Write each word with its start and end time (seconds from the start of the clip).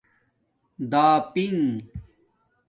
داپنگ 0.91 1.73